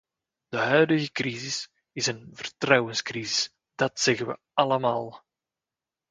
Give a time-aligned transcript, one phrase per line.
[0.49, 5.25] De huidige crisis is een vertrouwenscrisis, dat zeggen we allemaal.